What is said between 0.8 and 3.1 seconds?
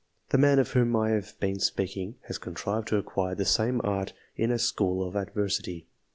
I have been speaking has contrived to